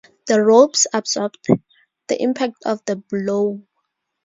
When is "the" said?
0.25-0.41, 2.07-2.19, 2.85-2.95